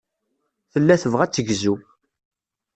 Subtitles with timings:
[0.71, 1.75] Tella tebɣa ad tegzu.